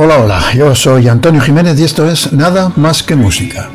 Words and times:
Hola, 0.00 0.20
hola, 0.20 0.40
yo 0.54 0.76
soy 0.76 1.08
Antonio 1.08 1.40
Jiménez 1.40 1.76
y 1.80 1.82
esto 1.82 2.08
es 2.08 2.32
Nada 2.32 2.70
más 2.76 3.02
que 3.02 3.16
música. 3.16 3.68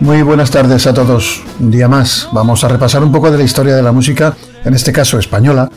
Muy 0.00 0.20
buenas 0.20 0.50
tardes 0.50 0.86
a 0.86 0.92
todos. 0.92 1.42
Un 1.60 1.70
día 1.70 1.88
más 1.88 2.28
vamos 2.30 2.62
a 2.62 2.68
repasar 2.68 3.02
un 3.02 3.10
poco 3.10 3.30
de 3.30 3.38
la 3.38 3.44
historia 3.44 3.74
de 3.74 3.82
la 3.82 3.90
música, 3.90 4.36
en 4.66 4.74
este 4.74 4.92
caso 4.92 5.18
española, 5.18 5.70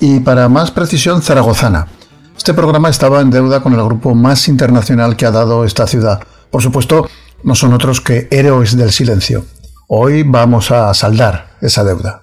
y 0.00 0.20
para 0.20 0.48
más 0.48 0.70
precisión 0.70 1.20
zaragozana. 1.20 1.86
Este 2.34 2.54
programa 2.54 2.88
estaba 2.88 3.20
en 3.20 3.28
deuda 3.28 3.60
con 3.60 3.74
el 3.74 3.84
grupo 3.84 4.14
más 4.14 4.48
internacional 4.48 5.16
que 5.18 5.26
ha 5.26 5.30
dado 5.30 5.66
esta 5.66 5.86
ciudad. 5.86 6.20
Por 6.50 6.62
supuesto, 6.62 7.10
no 7.42 7.54
son 7.54 7.74
otros 7.74 8.00
que 8.00 8.26
Héroes 8.30 8.74
del 8.74 8.90
Silencio. 8.90 9.44
Hoy 9.92 10.22
vamos 10.22 10.70
a 10.70 10.94
saldar 10.94 11.56
esa 11.60 11.82
deuda. 11.82 12.22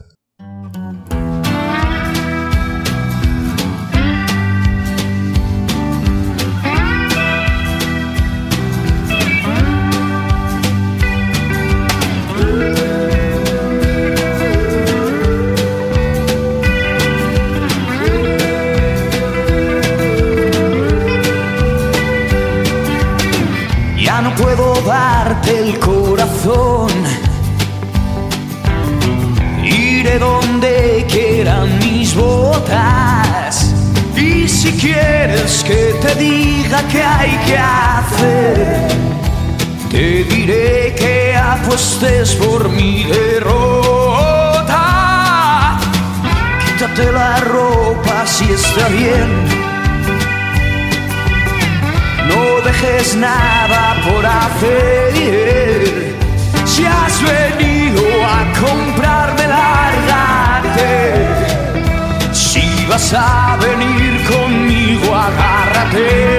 Agárrate. 65.97 66.36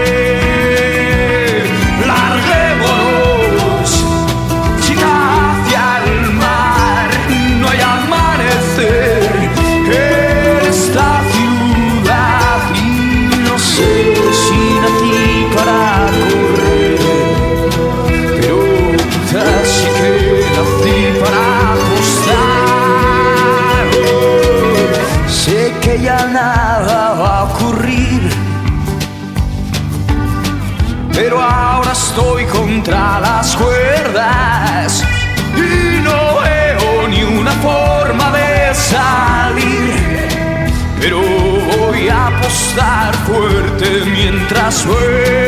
I 44.68 44.70
swear. 44.70 45.47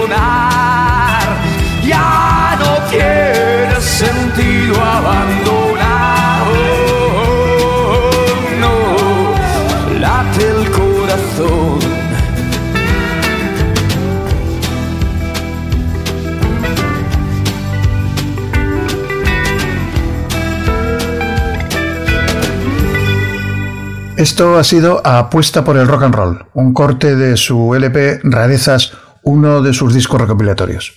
Esto 24.21 24.59
ha 24.59 24.63
sido 24.63 25.01
Apuesta 25.03 25.63
por 25.63 25.77
el 25.77 25.87
Rock 25.87 26.03
and 26.03 26.13
Roll, 26.13 26.45
un 26.53 26.75
corte 26.75 27.15
de 27.15 27.35
su 27.37 27.73
LP 27.73 28.19
Rarezas, 28.23 28.91
uno 29.23 29.63
de 29.63 29.73
sus 29.73 29.95
discos 29.95 30.21
recopilatorios. 30.21 30.93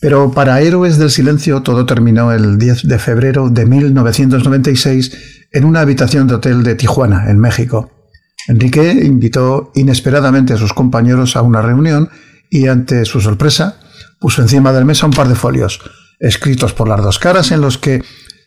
Pero 0.00 0.30
para 0.30 0.62
Héroes 0.62 0.96
del 0.96 1.10
Silencio 1.10 1.60
todo 1.60 1.84
terminó 1.84 2.32
el 2.32 2.56
10 2.56 2.88
de 2.88 2.98
febrero 2.98 3.50
de 3.50 3.66
1996 3.66 5.48
en 5.52 5.66
una 5.66 5.80
habitación 5.80 6.26
de 6.26 6.36
hotel 6.36 6.62
de 6.62 6.74
Tijuana, 6.74 7.30
en 7.30 7.38
México. 7.38 8.08
Enrique 8.48 8.90
invitó 9.04 9.70
inesperadamente 9.74 10.54
a 10.54 10.56
sus 10.56 10.72
compañeros 10.72 11.36
a 11.36 11.42
una 11.42 11.60
reunión 11.60 12.08
y 12.48 12.66
ante 12.66 13.04
su 13.04 13.20
sorpresa 13.20 13.78
puso 14.18 14.40
encima 14.40 14.72
del 14.72 14.86
mesa 14.86 15.04
un 15.04 15.12
par 15.12 15.28
de 15.28 15.34
folios, 15.34 15.80
escritos 16.18 16.72
por 16.72 16.88
las 16.88 17.02
dos 17.02 17.18
caras 17.18 17.50
en 17.50 17.60
los 17.60 17.76
que 17.76 18.02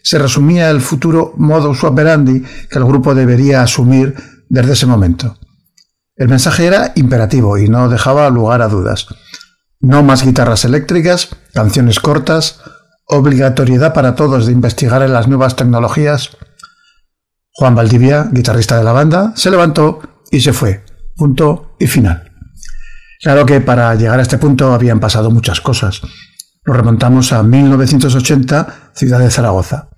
se 0.05 0.19
resumía 0.19 0.69
el 0.69 0.81
futuro 0.81 1.33
modus 1.35 1.83
operandi 1.83 2.41
que 2.69 2.77
el 2.77 2.85
grupo 2.85 3.15
debería 3.15 3.63
asumir 3.63 4.13
desde 4.49 4.73
ese 4.73 4.85
momento. 4.85 5.39
El 6.15 6.29
mensaje 6.29 6.67
era 6.67 6.93
imperativo 6.95 7.57
y 7.57 7.67
no 7.69 7.89
dejaba 7.89 8.29
lugar 8.29 8.61
a 8.61 8.67
dudas. 8.67 9.07
No 9.79 10.03
más 10.03 10.23
guitarras 10.23 10.63
eléctricas, 10.63 11.29
canciones 11.55 11.99
cortas, 11.99 12.61
obligatoriedad 13.07 13.95
para 13.95 14.13
todos 14.13 14.45
de 14.45 14.51
investigar 14.51 15.01
en 15.01 15.11
las 15.11 15.27
nuevas 15.27 15.55
tecnologías. 15.55 16.37
Juan 17.53 17.73
Valdivia, 17.73 18.29
guitarrista 18.31 18.77
de 18.77 18.83
la 18.83 18.91
banda, 18.91 19.33
se 19.35 19.49
levantó 19.49 20.01
y 20.29 20.39
se 20.41 20.53
fue. 20.53 20.85
Punto 21.15 21.75
y 21.79 21.87
final. 21.87 22.31
Claro 23.23 23.43
que 23.43 23.59
para 23.59 23.95
llegar 23.95 24.19
a 24.19 24.21
este 24.21 24.37
punto 24.37 24.71
habían 24.71 24.99
pasado 24.99 25.31
muchas 25.31 25.61
cosas. 25.61 26.01
Nos 26.63 26.77
remontamos 26.77 27.31
a 27.31 27.41
1980, 27.41 28.91
ciudad 28.93 29.19
de 29.19 29.29
Zaragoza. 29.31 29.89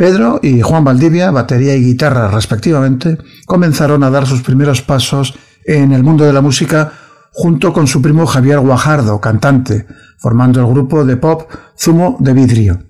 Pedro 0.00 0.40
y 0.42 0.62
Juan 0.62 0.82
Valdivia, 0.82 1.30
batería 1.30 1.76
y 1.76 1.84
guitarra 1.84 2.28
respectivamente, 2.28 3.18
comenzaron 3.44 4.02
a 4.02 4.08
dar 4.08 4.26
sus 4.26 4.40
primeros 4.40 4.80
pasos 4.80 5.34
en 5.66 5.92
el 5.92 6.02
mundo 6.02 6.24
de 6.24 6.32
la 6.32 6.40
música 6.40 6.92
junto 7.32 7.74
con 7.74 7.86
su 7.86 8.00
primo 8.00 8.24
Javier 8.24 8.60
Guajardo, 8.60 9.20
cantante, 9.20 9.86
formando 10.18 10.58
el 10.58 10.66
grupo 10.68 11.04
de 11.04 11.18
pop 11.18 11.50
Zumo 11.78 12.16
de 12.18 12.32
Vidrio. 12.32 12.82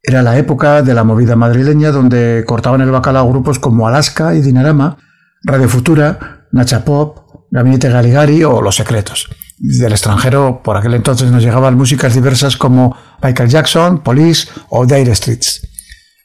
Era 0.00 0.22
la 0.22 0.38
época 0.38 0.82
de 0.82 0.94
la 0.94 1.02
movida 1.02 1.34
madrileña 1.34 1.90
donde 1.90 2.44
cortaban 2.46 2.80
el 2.80 2.92
bacalao 2.92 3.28
grupos 3.28 3.58
como 3.58 3.88
Alaska 3.88 4.32
y 4.32 4.40
Dinarama, 4.40 4.98
Radio 5.42 5.68
Futura, 5.68 6.46
Nacha 6.52 6.84
Pop, 6.84 7.48
Gabinete 7.50 7.88
Galigari 7.88 8.44
o 8.44 8.62
Los 8.62 8.76
Secretos. 8.76 9.28
Del 9.58 9.90
extranjero, 9.90 10.62
por 10.62 10.76
aquel 10.76 10.94
entonces 10.94 11.32
nos 11.32 11.42
llegaban 11.42 11.76
músicas 11.76 12.14
diversas 12.14 12.56
como 12.56 12.96
Michael 13.20 13.50
Jackson, 13.50 13.98
Police 14.04 14.48
o 14.68 14.86
Dire 14.86 15.12
Streets. 15.16 15.59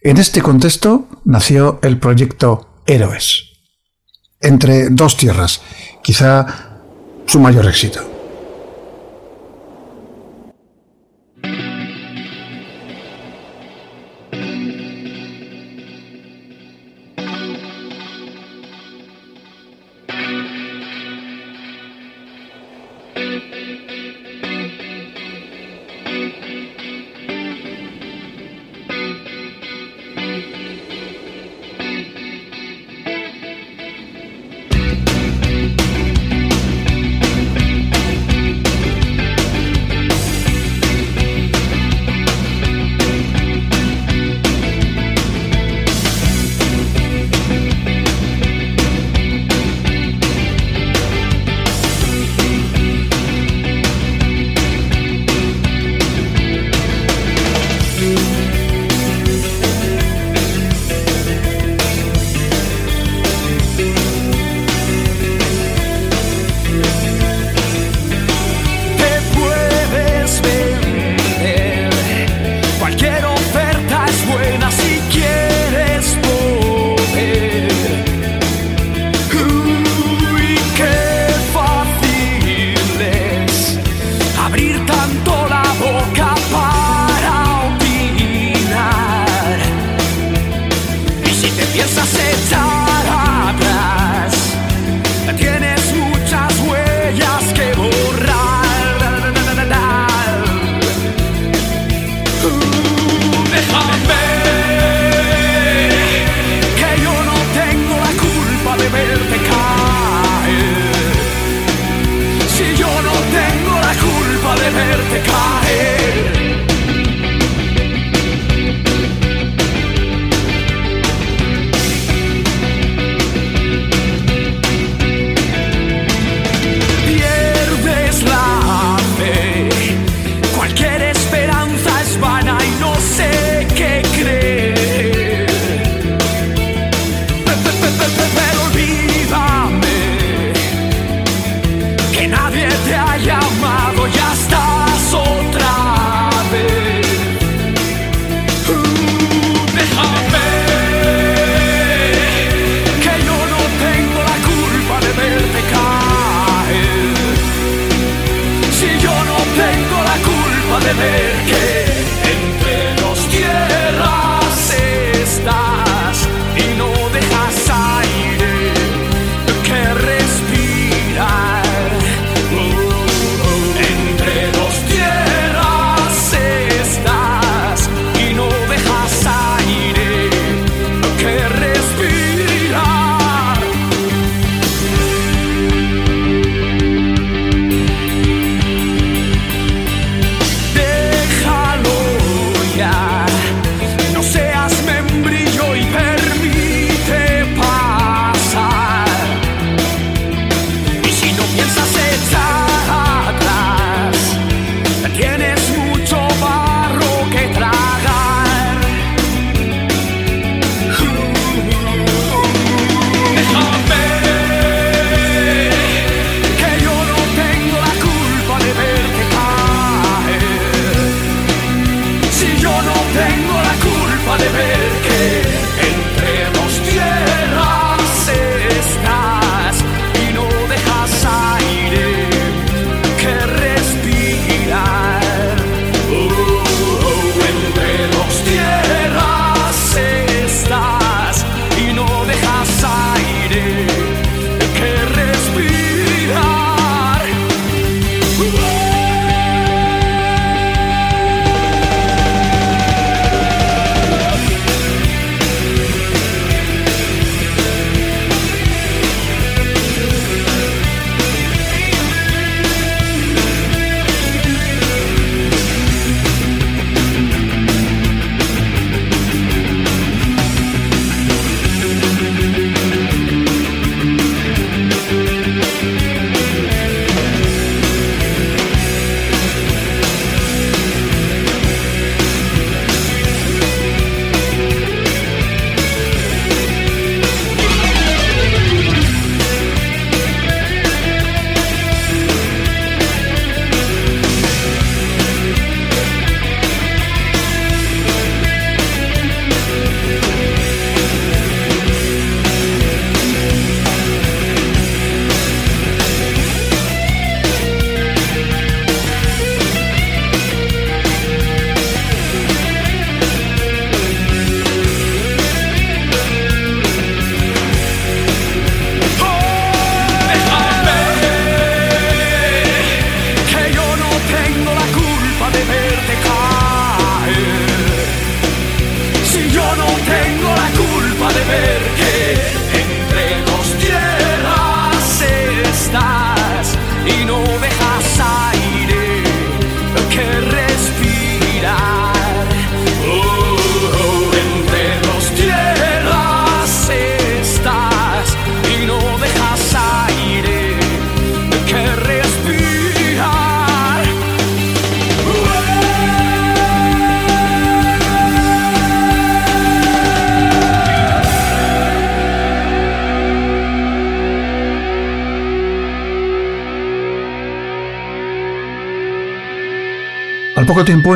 En 0.06 0.18
este 0.18 0.44
contexto 0.44 1.08
nació 1.24 1.80
el 1.82 1.98
proyecto 1.98 2.70
Héroes. 2.86 3.54
Entre 4.40 4.90
dos 4.92 5.18
tierras, 5.18 5.62
quizá 6.04 6.46
su 7.26 7.40
mayor 7.40 7.66
éxito. 7.66 8.15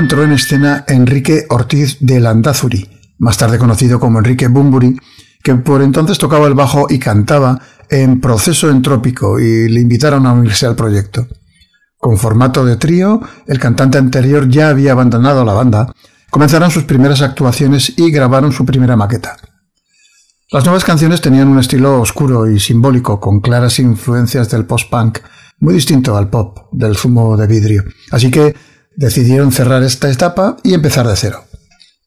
Entró 0.10 0.24
en 0.24 0.32
escena 0.32 0.86
Enrique 0.88 1.46
Ortiz 1.50 1.98
de 2.00 2.20
Landazuri, 2.20 2.90
más 3.20 3.38
tarde 3.38 3.60
conocido 3.60 4.00
como 4.00 4.18
Enrique 4.18 4.48
Bumburi, 4.48 5.00
que 5.44 5.54
por 5.54 5.84
entonces 5.84 6.18
tocaba 6.18 6.48
el 6.48 6.56
bajo 6.56 6.88
y 6.90 6.98
cantaba 6.98 7.62
en 7.92 8.20
Proceso 8.20 8.72
Entrópico 8.72 9.40
y 9.40 9.70
le 9.70 9.82
invitaron 9.82 10.26
a 10.26 10.34
unirse 10.34 10.66
al 10.66 10.76
proyecto. 10.76 11.28
Con 11.96 12.18
formato 12.18 12.66
de 12.66 12.78
trío, 12.78 13.22
el 13.46 13.60
cantante 13.60 14.00
anterior 14.00 14.50
ya 14.50 14.70
había 14.70 14.94
abandonado 14.94 15.46
la 15.46 15.54
banda, 15.54 15.94
comenzaron 16.32 16.72
sus 16.72 16.86
primeras 16.86 17.22
actuaciones 17.22 17.94
y 17.96 18.10
grabaron 18.10 18.52
su 18.52 18.66
primera 18.66 18.96
maqueta. 18.96 19.38
Las 20.52 20.66
nuevas 20.66 20.86
canciones 20.86 21.22
tenían 21.22 21.50
un 21.50 21.60
estilo 21.60 22.02
oscuro 22.02 22.50
y 22.50 22.60
simbólico, 22.60 23.20
con 23.20 23.42
claras 23.42 23.78
influencias 23.78 24.50
del 24.50 24.66
post-punk, 24.66 25.20
muy 25.60 25.76
distinto 25.76 26.18
al 26.18 26.32
pop 26.32 26.68
del 26.72 26.96
zumo 26.96 27.38
de 27.38 27.46
vidrio. 27.46 27.84
Así 28.10 28.32
que 28.32 28.56
decidieron 28.96 29.52
cerrar 29.52 29.84
esta 29.84 30.10
etapa 30.10 30.58
y 30.64 30.74
empezar 30.74 31.08
de 31.08 31.16
cero. 31.16 31.46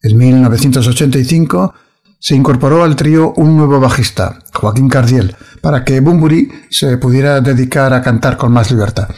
En 0.03 0.17
1985 0.17 1.75
se 2.19 2.37
incorporó 2.37 2.85
al 2.85 2.97
trío 2.97 3.33
un 3.37 3.57
nuevo 3.57 3.81
bajista, 3.81 4.39
Joaquín 4.53 4.89
Cardiel, 4.89 5.37
para 5.61 5.85
que 5.85 6.01
Bumburi 6.01 6.51
se 6.71 6.97
pudiera 6.97 7.41
dedicar 7.41 7.93
a 7.93 8.03
cantar 8.03 8.37
con 8.37 8.53
más 8.53 8.71
libertad. 8.71 9.09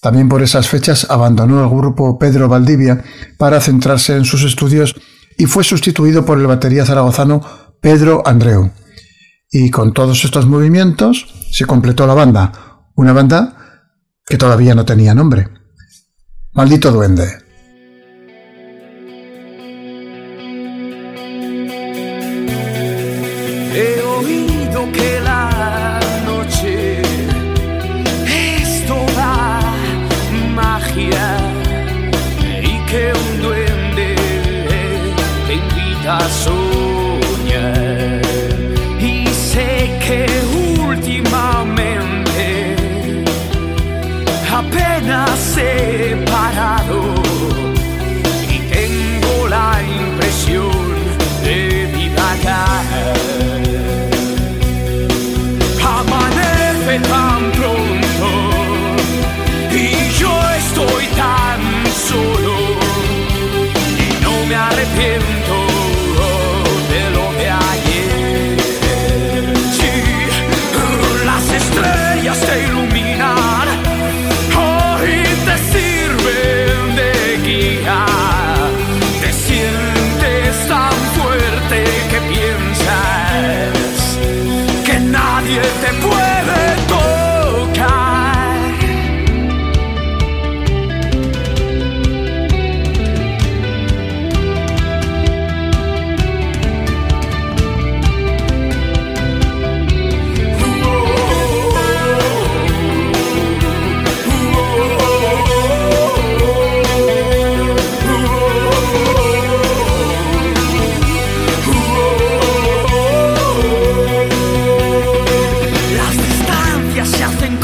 También 0.00 0.28
por 0.28 0.42
esas 0.42 0.68
fechas 0.68 1.06
abandonó 1.10 1.62
el 1.62 1.68
grupo 1.68 2.18
Pedro 2.18 2.48
Valdivia 2.48 3.04
para 3.38 3.60
centrarse 3.60 4.16
en 4.16 4.24
sus 4.24 4.42
estudios 4.42 4.94
y 5.36 5.46
fue 5.46 5.62
sustituido 5.62 6.24
por 6.24 6.38
el 6.38 6.46
batería 6.46 6.86
zaragozano 6.86 7.42
Pedro 7.80 8.22
Andreu. 8.26 8.70
Y 9.50 9.70
con 9.70 9.92
todos 9.92 10.24
estos 10.24 10.46
movimientos 10.46 11.26
se 11.52 11.66
completó 11.66 12.06
la 12.06 12.14
banda, 12.14 12.52
una 12.94 13.12
banda 13.12 13.56
que 14.26 14.38
todavía 14.38 14.74
no 14.74 14.84
tenía 14.84 15.14
nombre. 15.14 15.59
Maldito 16.52 16.90
duende. 16.90 17.39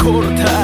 quarter 0.07 0.37
time. 0.37 0.56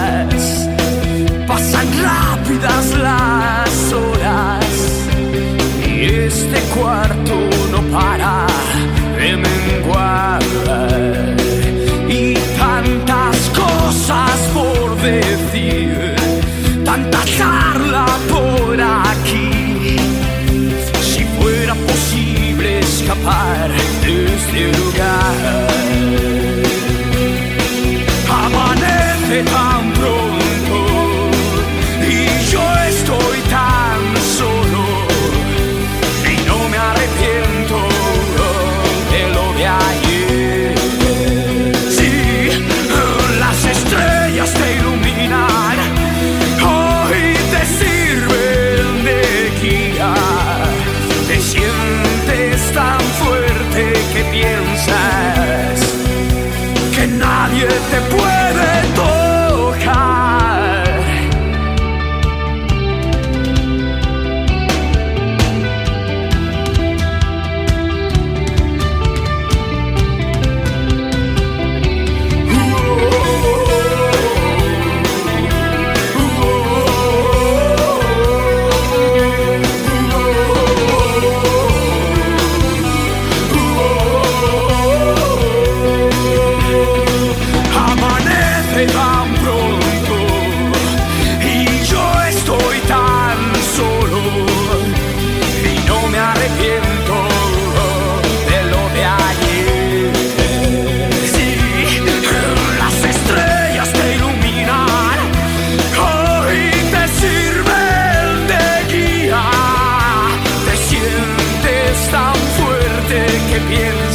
que 113.53 113.59
piensa. 113.59 114.12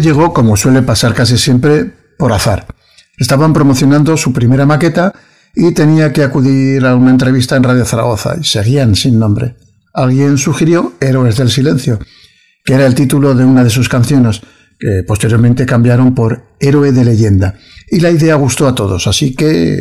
Llegó, 0.00 0.32
como 0.32 0.56
suele 0.56 0.82
pasar 0.82 1.14
casi 1.14 1.38
siempre, 1.38 1.92
por 2.18 2.32
azar. 2.32 2.66
Estaban 3.16 3.52
promocionando 3.52 4.16
su 4.16 4.32
primera 4.32 4.66
maqueta 4.66 5.12
y 5.54 5.72
tenía 5.72 6.12
que 6.12 6.22
acudir 6.22 6.84
a 6.84 6.96
una 6.96 7.10
entrevista 7.10 7.56
en 7.56 7.62
Radio 7.62 7.84
Zaragoza 7.84 8.34
y 8.40 8.44
seguían 8.44 8.96
sin 8.96 9.18
nombre. 9.18 9.56
Alguien 9.92 10.38
sugirió 10.38 10.94
Héroes 11.00 11.36
del 11.36 11.50
Silencio, 11.50 12.00
que 12.64 12.74
era 12.74 12.86
el 12.86 12.94
título 12.94 13.34
de 13.34 13.44
una 13.44 13.62
de 13.62 13.70
sus 13.70 13.88
canciones, 13.88 14.40
que 14.78 15.04
posteriormente 15.06 15.66
cambiaron 15.66 16.14
por 16.14 16.56
Héroe 16.58 16.90
de 16.90 17.04
Leyenda. 17.04 17.54
Y 17.88 18.00
la 18.00 18.10
idea 18.10 18.34
gustó 18.34 18.66
a 18.66 18.74
todos, 18.74 19.06
así 19.06 19.34
que 19.34 19.78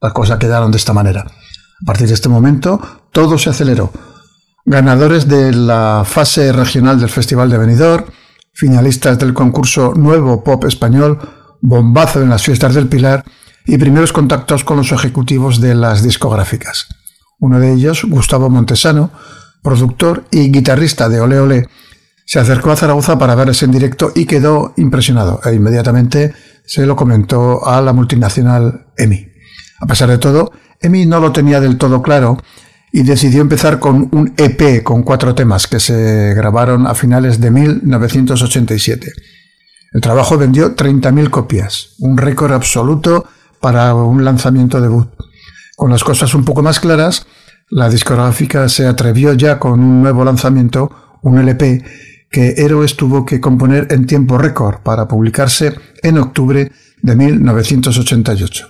las 0.00 0.12
cosas 0.12 0.38
quedaron 0.38 0.70
de 0.70 0.78
esta 0.78 0.92
manera. 0.92 1.20
A 1.20 1.84
partir 1.86 2.08
de 2.08 2.14
este 2.14 2.28
momento, 2.28 3.08
todo 3.12 3.38
se 3.38 3.50
aceleró. 3.50 3.90
Ganadores 4.66 5.28
de 5.28 5.52
la 5.52 6.02
fase 6.04 6.52
regional 6.52 7.00
del 7.00 7.08
Festival 7.08 7.48
de 7.48 7.58
Benidorm, 7.58 8.04
finalistas 8.52 9.18
del 9.18 9.34
concurso 9.34 9.94
Nuevo 9.94 10.42
Pop 10.42 10.64
Español, 10.64 11.18
bombazo 11.60 12.22
en 12.22 12.30
las 12.30 12.42
fiestas 12.42 12.74
del 12.74 12.88
Pilar 12.88 13.24
y 13.66 13.78
primeros 13.78 14.12
contactos 14.12 14.64
con 14.64 14.76
los 14.78 14.92
ejecutivos 14.92 15.60
de 15.60 15.74
las 15.74 16.02
discográficas. 16.02 16.88
Uno 17.38 17.60
de 17.60 17.72
ellos, 17.72 18.04
Gustavo 18.04 18.50
Montesano, 18.50 19.10
productor 19.62 20.24
y 20.30 20.50
guitarrista 20.50 21.08
de 21.08 21.20
Ole 21.20 21.38
Ole, 21.38 21.68
se 22.24 22.38
acercó 22.38 22.70
a 22.70 22.76
Zaragoza 22.76 23.18
para 23.18 23.34
verles 23.34 23.62
en 23.62 23.70
directo 23.70 24.12
y 24.14 24.26
quedó 24.26 24.74
impresionado 24.76 25.40
e 25.44 25.54
inmediatamente 25.54 26.34
se 26.66 26.84
lo 26.84 26.96
comentó 26.96 27.66
a 27.66 27.80
la 27.80 27.92
multinacional 27.92 28.88
EMI. 28.96 29.28
A 29.80 29.86
pesar 29.86 30.10
de 30.10 30.18
todo, 30.18 30.52
EMI 30.80 31.06
no 31.06 31.20
lo 31.20 31.32
tenía 31.32 31.60
del 31.60 31.78
todo 31.78 32.02
claro 32.02 32.36
y 32.92 33.02
decidió 33.02 33.42
empezar 33.42 33.78
con 33.78 34.08
un 34.12 34.34
EP 34.36 34.82
con 34.82 35.02
cuatro 35.02 35.34
temas 35.34 35.66
que 35.66 35.80
se 35.80 36.34
grabaron 36.34 36.86
a 36.86 36.94
finales 36.94 37.40
de 37.40 37.50
1987. 37.50 39.12
El 39.92 40.00
trabajo 40.00 40.36
vendió 40.36 40.76
30.000 40.76 41.30
copias, 41.30 41.94
un 41.98 42.16
récord 42.16 42.52
absoluto 42.52 43.26
para 43.60 43.94
un 43.94 44.24
lanzamiento 44.24 44.80
debut. 44.80 45.08
Con 45.76 45.90
las 45.90 46.04
cosas 46.04 46.34
un 46.34 46.44
poco 46.44 46.62
más 46.62 46.80
claras, 46.80 47.26
la 47.70 47.88
discográfica 47.88 48.68
se 48.68 48.86
atrevió 48.86 49.32
ya 49.34 49.58
con 49.58 49.80
un 49.80 50.02
nuevo 50.02 50.24
lanzamiento, 50.24 51.18
un 51.22 51.38
LP, 51.38 51.84
que 52.30 52.54
Héroes 52.58 52.96
tuvo 52.96 53.24
que 53.24 53.40
componer 53.40 53.86
en 53.90 54.06
tiempo 54.06 54.38
récord 54.38 54.78
para 54.82 55.08
publicarse 55.08 55.74
en 56.02 56.18
octubre 56.18 56.70
de 57.00 57.16
1988. 57.16 58.68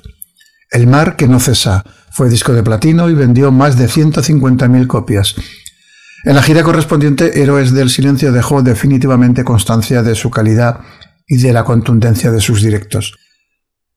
El 0.70 0.86
mar 0.86 1.16
que 1.16 1.28
no 1.28 1.40
cesa 1.40 1.84
fue 2.10 2.28
disco 2.28 2.52
de 2.52 2.62
platino 2.62 3.08
y 3.08 3.14
vendió 3.14 3.50
más 3.52 3.76
de 3.76 3.86
150.000 3.86 4.86
copias. 4.86 5.34
En 6.24 6.34
la 6.34 6.42
gira 6.42 6.62
correspondiente, 6.62 7.40
Héroes 7.40 7.72
del 7.72 7.90
Silencio 7.90 8.32
dejó 8.32 8.62
definitivamente 8.62 9.44
constancia 9.44 10.02
de 10.02 10.14
su 10.14 10.30
calidad 10.30 10.80
y 11.26 11.38
de 11.38 11.52
la 11.52 11.64
contundencia 11.64 12.30
de 12.30 12.40
sus 12.40 12.62
directos. 12.62 13.16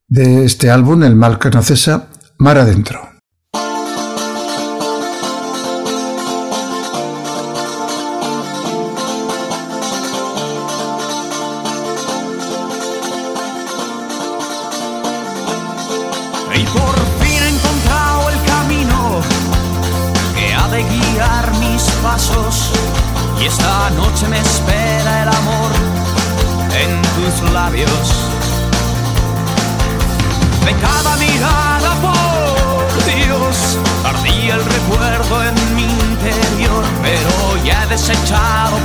De 0.06 0.44
este 0.44 0.70
álbum, 0.70 1.02
El 1.02 1.16
mal 1.16 1.38
que 1.38 1.50
no 1.50 1.62
cesa, 1.62 2.08
Mar 2.38 2.58
Adentro. 2.58 3.11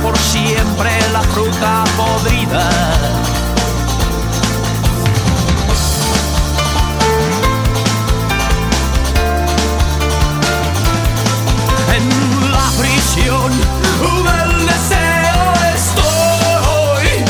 Por 0.02 0.16
siempre 0.18 0.90
la 1.12 1.22
fruta 1.22 1.84
podrida. 1.96 2.70
en 11.96 12.52
la 12.52 12.70
prisión 12.78 13.50
del 14.24 14.66
deseo 14.66 15.44
estoy. 15.74 17.24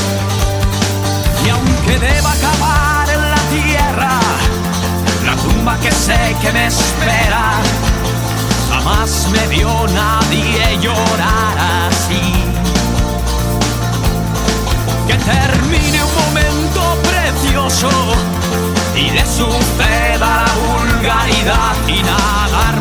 Y 1.45 1.49
aunque 1.49 1.99
deba 1.99 2.33
acabar 2.33 3.09
en 3.09 3.31
la 3.31 3.43
tierra, 3.57 4.21
la 5.25 5.37
tumba 5.37 5.79
que 5.79 5.93
sé 5.93 6.37
que 6.43 6.53
me 6.53 6.67
espera, 6.67 7.53
jamás 8.71 9.29
me 9.33 9.47
vio 9.49 9.87
nadie 9.89 10.68
y 18.99 19.11
le 19.11 19.25
suceda 19.25 20.45
la 20.45 20.55
vulgaridad 20.67 21.77
y 21.87 22.03
nadar 22.03 22.81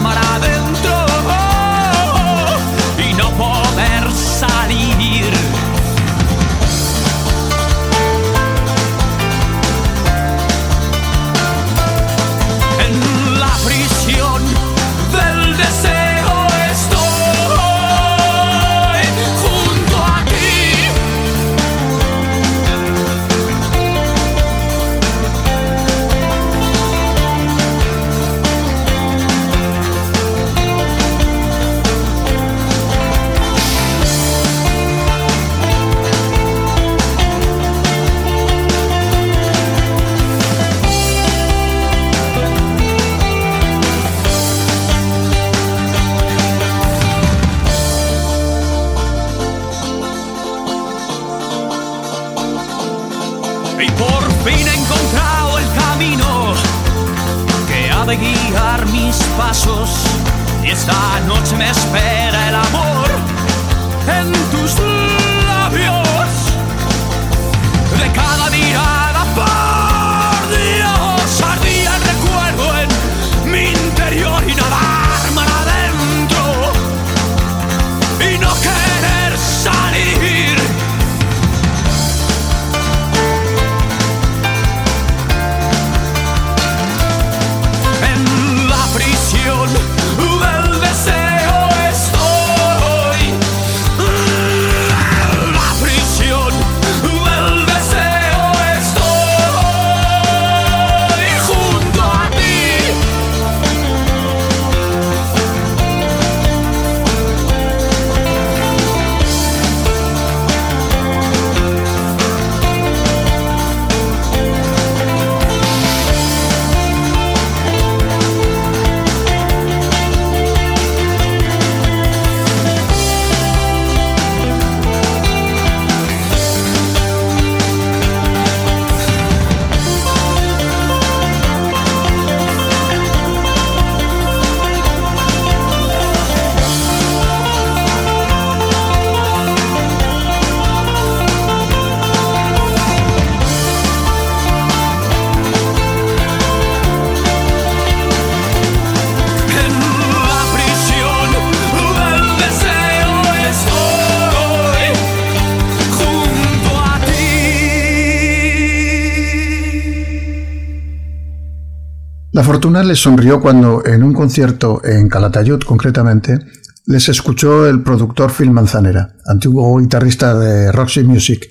fortuna 162.47 162.81
les 162.81 162.99
sonrió 162.99 163.41
cuando, 163.41 163.86
en 163.86 164.03
un 164.03 164.13
concierto 164.13 164.81
en 164.86 165.10
Calatayud 165.10 165.60
concretamente, 165.63 166.39
les 166.86 167.10
escuchó 167.10 167.67
el 167.67 167.83
productor 167.83 168.31
Phil 168.31 168.51
Manzanera, 168.51 169.17
antiguo 169.25 169.77
guitarrista 169.77 170.33
de 170.33 170.71
Roxy 170.71 171.03
Music, 171.03 171.45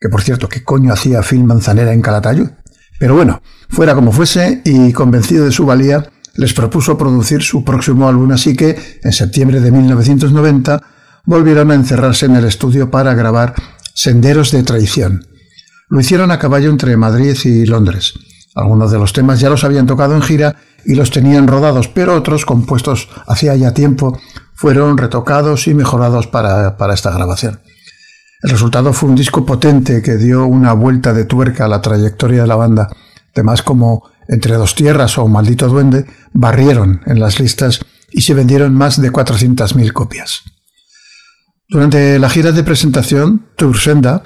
que 0.00 0.08
por 0.08 0.22
cierto, 0.22 0.48
¿qué 0.48 0.64
coño 0.64 0.92
hacía 0.92 1.22
Phil 1.22 1.44
Manzanera 1.44 1.92
en 1.92 2.02
Calatayud? 2.02 2.48
Pero 2.98 3.14
bueno, 3.14 3.42
fuera 3.68 3.94
como 3.94 4.10
fuese 4.10 4.60
y 4.64 4.92
convencido 4.92 5.44
de 5.44 5.52
su 5.52 5.64
valía, 5.64 6.10
les 6.34 6.52
propuso 6.52 6.98
producir 6.98 7.40
su 7.44 7.64
próximo 7.64 8.08
álbum, 8.08 8.32
así 8.32 8.56
que, 8.56 8.76
en 9.04 9.12
septiembre 9.12 9.60
de 9.60 9.70
1990, 9.70 10.82
volvieron 11.26 11.70
a 11.70 11.76
encerrarse 11.76 12.26
en 12.26 12.34
el 12.34 12.44
estudio 12.44 12.90
para 12.90 13.14
grabar 13.14 13.54
Senderos 13.94 14.50
de 14.50 14.64
Traición. 14.64 15.28
Lo 15.88 16.00
hicieron 16.00 16.32
a 16.32 16.40
caballo 16.40 16.70
entre 16.70 16.96
Madrid 16.96 17.36
y 17.44 17.66
Londres. 17.66 18.14
Algunos 18.58 18.90
de 18.90 18.98
los 18.98 19.12
temas 19.12 19.38
ya 19.38 19.48
los 19.48 19.62
habían 19.62 19.86
tocado 19.86 20.16
en 20.16 20.22
gira 20.22 20.56
y 20.84 20.96
los 20.96 21.12
tenían 21.12 21.46
rodados, 21.46 21.86
pero 21.86 22.16
otros, 22.16 22.44
compuestos 22.44 23.08
hacía 23.28 23.54
ya 23.54 23.72
tiempo, 23.72 24.18
fueron 24.54 24.98
retocados 24.98 25.68
y 25.68 25.74
mejorados 25.74 26.26
para, 26.26 26.76
para 26.76 26.94
esta 26.94 27.12
grabación. 27.12 27.60
El 28.42 28.50
resultado 28.50 28.92
fue 28.92 29.08
un 29.08 29.14
disco 29.14 29.46
potente 29.46 30.02
que 30.02 30.16
dio 30.16 30.46
una 30.46 30.72
vuelta 30.72 31.12
de 31.12 31.24
tuerca 31.24 31.66
a 31.66 31.68
la 31.68 31.80
trayectoria 31.80 32.42
de 32.42 32.48
la 32.48 32.56
banda. 32.56 32.88
Temas 33.32 33.62
como 33.62 34.10
Entre 34.26 34.56
dos 34.56 34.74
tierras 34.74 35.16
o 35.18 35.28
Maldito 35.28 35.68
Duende 35.68 36.04
barrieron 36.32 37.00
en 37.06 37.20
las 37.20 37.40
listas 37.40 37.80
y 38.10 38.22
se 38.22 38.34
vendieron 38.34 38.74
más 38.74 39.00
de 39.00 39.12
400.000 39.12 39.92
copias. 39.92 40.42
Durante 41.68 42.18
la 42.18 42.28
gira 42.28 42.52
de 42.52 42.64
presentación, 42.64 43.46
Tour 43.56 43.78
Senda, 43.78 44.22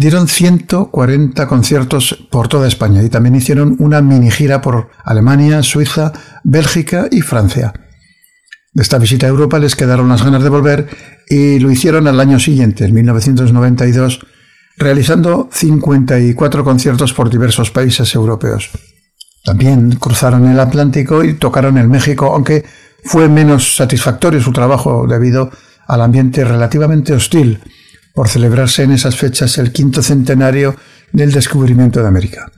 Dieron 0.00 0.28
140 0.28 1.46
conciertos 1.46 2.26
por 2.30 2.48
toda 2.48 2.66
España 2.66 3.02
y 3.02 3.10
también 3.10 3.34
hicieron 3.34 3.76
una 3.80 4.00
mini 4.00 4.30
gira 4.30 4.62
por 4.62 4.88
Alemania, 5.04 5.62
Suiza, 5.62 6.14
Bélgica 6.42 7.08
y 7.10 7.20
Francia. 7.20 7.74
De 8.72 8.82
esta 8.82 8.96
visita 8.96 9.26
a 9.26 9.28
Europa 9.28 9.58
les 9.58 9.76
quedaron 9.76 10.08
las 10.08 10.24
ganas 10.24 10.42
de 10.42 10.48
volver 10.48 10.88
y 11.28 11.58
lo 11.58 11.70
hicieron 11.70 12.08
al 12.08 12.18
año 12.18 12.40
siguiente, 12.40 12.86
en 12.86 12.94
1992, 12.94 14.20
realizando 14.78 15.50
54 15.52 16.64
conciertos 16.64 17.12
por 17.12 17.28
diversos 17.28 17.70
países 17.70 18.14
europeos. 18.14 18.70
También 19.44 19.96
cruzaron 19.96 20.46
el 20.50 20.60
Atlántico 20.60 21.22
y 21.24 21.34
tocaron 21.34 21.76
en 21.76 21.90
México, 21.90 22.32
aunque 22.32 22.64
fue 23.04 23.28
menos 23.28 23.76
satisfactorio 23.76 24.40
su 24.40 24.54
trabajo 24.54 25.06
debido 25.06 25.50
al 25.86 26.00
ambiente 26.00 26.42
relativamente 26.42 27.12
hostil 27.12 27.60
por 28.14 28.28
celebrarse 28.28 28.82
en 28.82 28.92
esas 28.92 29.16
fechas 29.16 29.58
el 29.58 29.72
quinto 29.72 30.02
centenario 30.02 30.76
del 31.12 31.32
descubrimiento 31.32 32.00
de 32.00 32.08
América. 32.08 32.50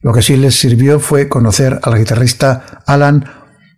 Lo 0.00 0.12
que 0.12 0.22
sí 0.22 0.36
les 0.36 0.54
sirvió 0.54 0.98
fue 0.98 1.28
conocer 1.28 1.78
al 1.82 1.98
guitarrista 1.98 2.82
Alan 2.86 3.24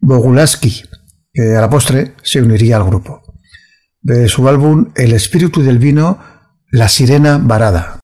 Bogulaski, 0.00 0.84
que 1.32 1.56
a 1.56 1.60
la 1.60 1.70
postre 1.70 2.14
se 2.22 2.40
uniría 2.40 2.76
al 2.76 2.84
grupo. 2.84 3.22
De 4.00 4.28
su 4.28 4.48
álbum 4.48 4.92
El 4.96 5.12
espíritu 5.12 5.62
del 5.62 5.78
vino, 5.78 6.18
La 6.70 6.88
sirena 6.88 7.38
varada. 7.38 8.00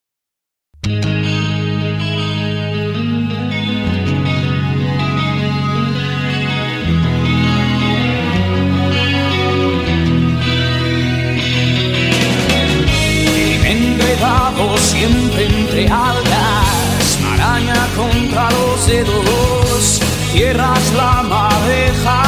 Contra 18.91 18.91
los 18.91 18.91
dedos, 18.91 20.01
cierras 20.33 20.93
la 20.97 21.23
madeja 21.23 22.23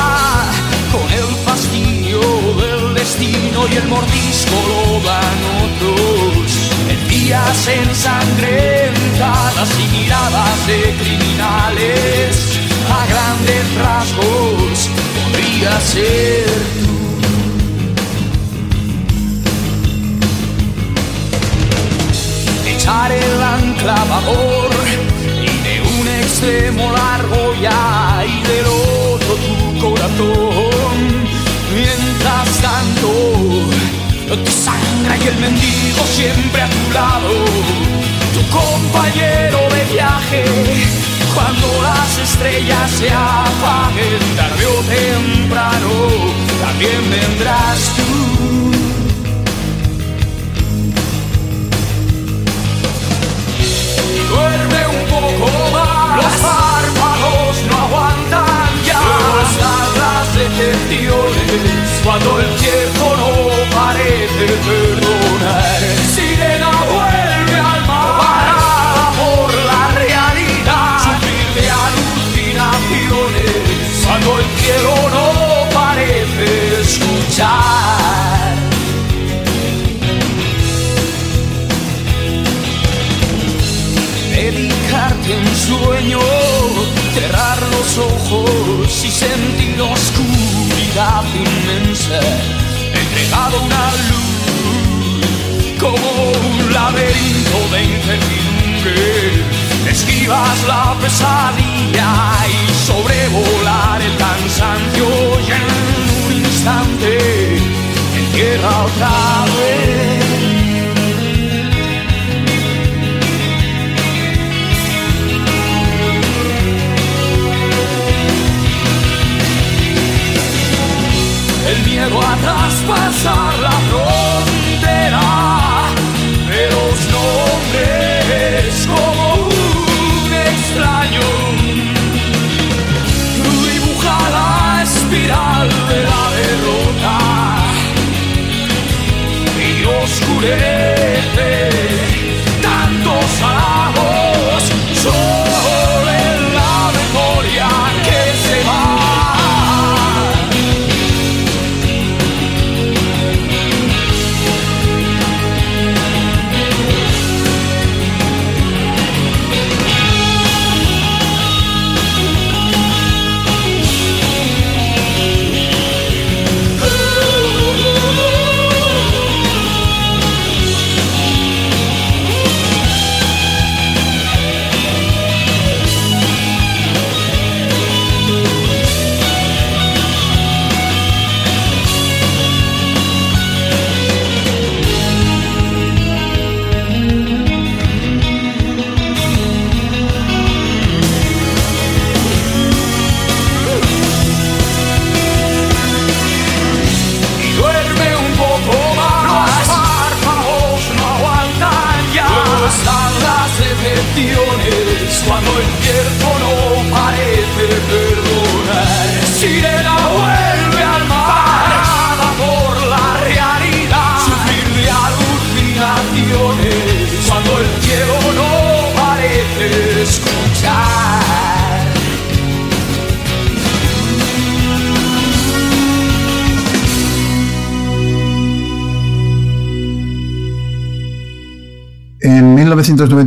con 0.92 1.03
el 1.12 1.35
fastidio 1.44 2.20
del 2.61 2.94
destino 2.94 3.66
y 3.70 3.77
el 3.77 3.88
mordisco 3.88 4.55
lo 4.68 5.01
dan 5.01 5.38
otros. 5.64 6.53
Días 7.09 7.68
ensangrentadas 7.68 9.70
y 9.79 9.87
miradas 9.96 10.66
de 10.66 10.94
criminales, 11.01 12.59
a 12.90 13.07
grandes 13.07 13.75
rasgos 13.77 14.90
podría 15.14 15.81
ser 15.81 16.46
tú. 16.85 16.92
el 23.11 23.42
anclavador 23.42 24.70
y 24.88 24.96
de 24.96 24.98
un 24.98 25.22
extremo 26.42 26.90
largo 26.90 27.55
ya 27.61 28.24
y 28.26 28.42
del 28.42 28.66
otro 28.66 29.35
tu 29.37 29.81
corazón. 29.81 30.98
Mientras 31.72 32.48
tanto, 32.61 33.09
te 34.44 34.50
sangra 34.50 35.16
y 35.16 35.28
el 35.28 35.37
mendigo 35.37 36.05
siempre 36.16 36.62
a 36.62 36.68
tu 36.68 36.92
lado, 36.92 37.31
tu 38.35 38.42
compañero 38.50 39.59
de 39.70 39.92
viaje. 39.92 40.44
Cuando 41.33 41.68
las 41.83 42.18
estrellas 42.18 42.90
se 42.90 43.09
apaguen 43.09 44.22
tarde 44.37 44.66
o 44.66 44.81
temprano, 44.83 45.90
también 46.61 47.11
vendrás 47.11 47.78
tú. 47.96 48.42
Párpados 56.42 57.62
no 57.68 57.76
aguantan 57.87 58.70
ya. 58.85 59.00
Las 59.98 60.35
decepciones 60.35 62.00
cuando 62.05 62.40
el 62.40 62.57
tiempo 62.57 62.72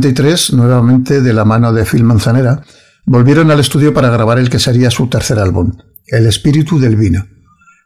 1993, 0.06 0.52
nuevamente 0.52 1.20
de 1.20 1.32
la 1.32 1.44
mano 1.44 1.72
de 1.72 1.84
Phil 1.84 2.04
Manzanera, 2.04 2.62
volvieron 3.06 3.50
al 3.50 3.58
estudio 3.58 3.92
para 3.92 4.10
grabar 4.10 4.38
el 4.38 4.50
que 4.50 4.58
sería 4.58 4.90
su 4.90 5.08
tercer 5.08 5.38
álbum, 5.38 5.72
El 6.06 6.26
espíritu 6.26 6.78
del 6.78 6.96
vino. 6.96 7.26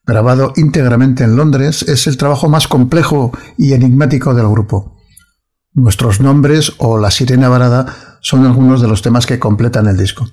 Grabado 0.05 0.53
íntegramente 0.57 1.25
en 1.25 1.37
Londres, 1.37 1.83
es 1.83 2.07
el 2.07 2.17
trabajo 2.17 2.49
más 2.49 2.69
complejo 2.69 3.33
y 3.57 3.73
enigmático 3.73 4.35
del 4.35 4.49
grupo. 4.49 4.97
Nuestros 5.73 6.21
nombres 6.21 6.73
o 6.79 6.99
La 6.99 7.11
Sirena 7.11 7.49
Varada 7.49 8.19
son 8.21 8.45
algunos 8.45 8.83
de 8.83 8.89
los 8.89 9.03
temas 9.03 9.25
que 9.25 9.39
completan 9.39 9.87
el 9.87 9.97
disco. 9.97 10.27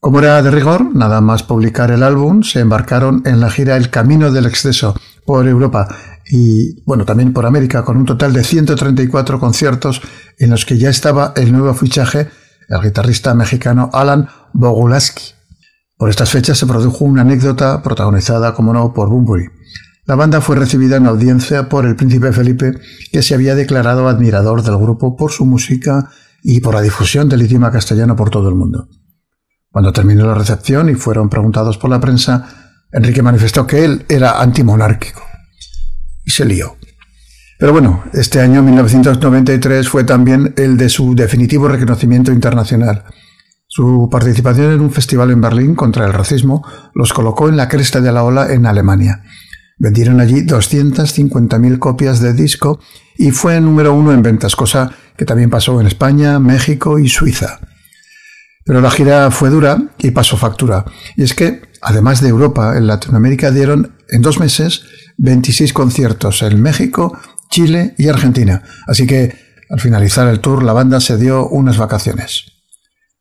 Como 0.00 0.20
era 0.20 0.40
de 0.42 0.50
rigor, 0.50 0.94
nada 0.94 1.20
más 1.20 1.42
publicar 1.42 1.90
el 1.90 2.02
álbum, 2.02 2.42
se 2.42 2.60
embarcaron 2.60 3.22
en 3.26 3.40
la 3.40 3.50
gira 3.50 3.76
El 3.76 3.90
Camino 3.90 4.30
del 4.30 4.46
Exceso 4.46 4.94
por 5.26 5.46
Europa 5.46 5.88
y, 6.30 6.82
bueno, 6.84 7.04
también 7.04 7.32
por 7.32 7.46
América, 7.46 7.84
con 7.84 7.96
un 7.96 8.04
total 8.04 8.32
de 8.32 8.44
134 8.44 9.40
conciertos 9.40 10.02
en 10.38 10.50
los 10.50 10.66
que 10.66 10.78
ya 10.78 10.90
estaba 10.90 11.32
el 11.36 11.52
nuevo 11.52 11.72
fichaje, 11.74 12.28
el 12.68 12.82
guitarrista 12.82 13.34
mexicano 13.34 13.90
Alan 13.92 14.28
Bogulaski. 14.52 15.34
Por 15.96 16.10
estas 16.10 16.30
fechas 16.30 16.58
se 16.58 16.66
produjo 16.66 17.04
una 17.04 17.22
anécdota 17.22 17.82
protagonizada, 17.82 18.54
como 18.54 18.72
no, 18.72 18.92
por 18.92 19.08
Bunbury. 19.08 19.48
La 20.04 20.14
banda 20.14 20.40
fue 20.40 20.56
recibida 20.56 20.96
en 20.96 21.06
audiencia 21.06 21.68
por 21.68 21.86
el 21.86 21.96
príncipe 21.96 22.32
Felipe, 22.32 22.78
que 23.10 23.22
se 23.22 23.34
había 23.34 23.54
declarado 23.54 24.08
admirador 24.08 24.62
del 24.62 24.76
grupo 24.76 25.16
por 25.16 25.32
su 25.32 25.44
música 25.44 26.10
y 26.42 26.60
por 26.60 26.74
la 26.74 26.82
difusión 26.82 27.28
del 27.28 27.42
idioma 27.42 27.70
castellano 27.70 28.16
por 28.16 28.30
todo 28.30 28.48
el 28.48 28.54
mundo. 28.54 28.88
Cuando 29.70 29.92
terminó 29.92 30.26
la 30.26 30.34
recepción 30.34 30.88
y 30.88 30.94
fueron 30.94 31.28
preguntados 31.28 31.78
por 31.78 31.90
la 31.90 32.00
prensa, 32.00 32.48
Enrique 32.92 33.22
manifestó 33.22 33.66
que 33.66 33.84
él 33.84 34.06
era 34.08 34.40
antimonárquico. 34.40 35.27
Se 36.28 36.44
lió. 36.44 36.76
Pero 37.58 37.72
bueno, 37.72 38.04
este 38.12 38.40
año 38.40 38.62
1993 38.62 39.88
fue 39.88 40.04
también 40.04 40.54
el 40.56 40.76
de 40.76 40.88
su 40.88 41.16
definitivo 41.16 41.66
reconocimiento 41.66 42.30
internacional. 42.30 43.04
Su 43.66 44.08
participación 44.10 44.72
en 44.72 44.80
un 44.80 44.92
festival 44.92 45.30
en 45.30 45.40
Berlín 45.40 45.74
contra 45.74 46.06
el 46.06 46.12
racismo 46.12 46.64
los 46.94 47.12
colocó 47.12 47.48
en 47.48 47.56
la 47.56 47.68
cresta 47.68 48.00
de 48.00 48.12
la 48.12 48.22
ola 48.22 48.52
en 48.52 48.64
Alemania. 48.64 49.24
Vendieron 49.76 50.20
allí 50.20 50.42
250.000 50.46 51.78
copias 51.78 52.20
de 52.20 52.32
disco 52.32 52.80
y 53.16 53.32
fue 53.32 53.60
número 53.60 53.92
uno 53.92 54.12
en 54.12 54.22
ventas, 54.22 54.56
cosa 54.56 54.92
que 55.16 55.24
también 55.24 55.50
pasó 55.50 55.80
en 55.80 55.86
España, 55.88 56.38
México 56.38 56.98
y 56.98 57.08
Suiza. 57.08 57.60
Pero 58.64 58.80
la 58.80 58.90
gira 58.90 59.30
fue 59.30 59.50
dura 59.50 59.78
y 59.98 60.12
pasó 60.12 60.36
factura. 60.36 60.84
Y 61.16 61.24
es 61.24 61.34
que, 61.34 61.62
además 61.80 62.20
de 62.20 62.28
Europa, 62.28 62.76
en 62.76 62.86
Latinoamérica 62.86 63.50
dieron 63.50 63.96
en 64.08 64.22
dos 64.22 64.38
meses 64.38 64.84
26 65.18 65.72
conciertos 65.72 66.42
en 66.42 66.62
México, 66.62 67.18
Chile 67.50 67.94
y 67.98 68.08
Argentina. 68.08 68.62
Así 68.86 69.06
que, 69.06 69.36
al 69.68 69.80
finalizar 69.80 70.28
el 70.28 70.40
tour, 70.40 70.62
la 70.62 70.72
banda 70.72 71.00
se 71.00 71.18
dio 71.18 71.48
unas 71.48 71.76
vacaciones. 71.76 72.52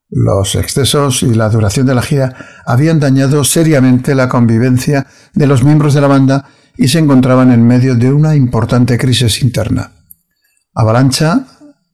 Los 0.10 0.56
excesos 0.56 1.22
y 1.24 1.34
la 1.34 1.50
duración 1.50 1.86
de 1.86 1.96
la 1.96 2.02
gira 2.02 2.36
habían 2.66 3.00
dañado 3.00 3.44
seriamente 3.44 4.16
la 4.16 4.30
convivencia 4.30 5.08
de 5.34 5.48
los 5.48 5.64
miembros 5.64 5.94
de 5.94 6.02
la 6.02 6.08
banda 6.08 6.46
y 6.78 6.88
se 6.88 7.00
encontraban 7.00 7.52
en 7.52 7.68
medio 7.68 7.96
de 7.96 8.14
una 8.14 8.36
importante 8.36 8.98
crisis 8.98 9.42
interna. 9.42 9.92
Avalancha 10.74 11.46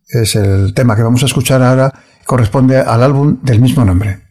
es 0.07 0.35
el 0.35 0.73
tema 0.75 0.95
que 0.95 1.01
vamos 1.01 1.23
a 1.23 1.27
escuchar 1.27 1.63
ahora 1.63 1.91
corresponde 2.25 2.77
al 2.77 3.01
álbum 3.01 3.39
del 3.41 3.61
mismo 3.61 3.83
nombre. 3.83 4.22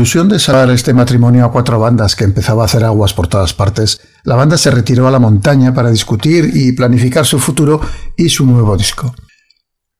De 0.00 0.38
salvar 0.38 0.70
este 0.70 0.94
matrimonio 0.94 1.44
a 1.44 1.52
cuatro 1.52 1.78
bandas 1.78 2.16
que 2.16 2.24
empezaba 2.24 2.62
a 2.62 2.64
hacer 2.64 2.84
aguas 2.84 3.12
por 3.12 3.28
todas 3.28 3.52
partes, 3.52 4.00
la 4.24 4.34
banda 4.34 4.56
se 4.56 4.70
retiró 4.70 5.06
a 5.06 5.10
la 5.10 5.18
montaña 5.18 5.74
para 5.74 5.90
discutir 5.90 6.50
y 6.54 6.72
planificar 6.72 7.26
su 7.26 7.38
futuro 7.38 7.82
y 8.16 8.30
su 8.30 8.46
nuevo 8.46 8.78
disco. 8.78 9.14